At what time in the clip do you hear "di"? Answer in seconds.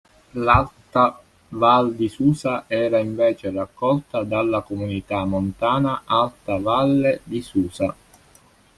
1.93-2.09, 7.23-7.39